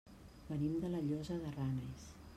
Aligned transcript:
Venim 0.47 0.79
de 0.85 0.91
la 0.95 1.03
Llosa 1.11 1.39
de 1.45 1.55
Ranes. 1.61 2.13